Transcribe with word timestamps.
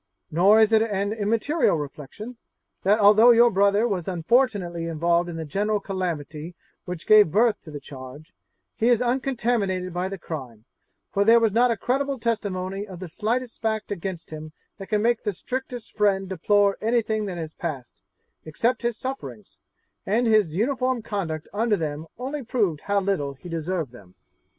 Nor 0.31 0.59
is 0.59 0.71
it 0.71 0.81
an 0.81 1.13
immaterial 1.13 1.77
reflection, 1.77 2.37
that 2.81 2.97
although 2.97 3.29
your 3.29 3.51
brother 3.51 3.87
was 3.87 4.07
unfortunately 4.07 4.85
involved 4.87 5.29
in 5.29 5.35
the 5.37 5.45
general 5.45 5.79
calamity 5.79 6.55
which 6.85 7.05
gave 7.05 7.29
birth 7.29 7.61
to 7.61 7.69
the 7.69 7.79
charge, 7.79 8.33
he 8.73 8.89
is 8.89 8.99
uncontaminated 8.99 9.93
by 9.93 10.09
the 10.09 10.17
crime, 10.17 10.65
for 11.13 11.23
there 11.23 11.39
was 11.39 11.53
not 11.53 11.69
a 11.69 11.77
credible 11.77 12.17
testimony 12.17 12.87
of 12.87 12.97
the 12.99 13.07
slightest 13.07 13.61
fact 13.61 13.91
against 13.91 14.31
him 14.31 14.53
that 14.79 14.89
can 14.89 15.03
make 15.03 15.21
the 15.21 15.33
strictest 15.33 15.95
friend 15.95 16.29
deplore 16.29 16.79
anything 16.81 17.25
that 17.27 17.37
has 17.37 17.53
passed, 17.53 18.01
except 18.43 18.81
his 18.81 18.97
sufferings; 18.97 19.59
and 20.03 20.25
his 20.25 20.57
uniform 20.57 21.03
conduct 21.03 21.47
under 21.53 21.77
them 21.77 22.07
only 22.17 22.41
proved 22.41 22.81
how 22.81 22.99
little 22.99 23.35
he 23.35 23.47
deserved 23.47 23.91
them.' 23.91 24.15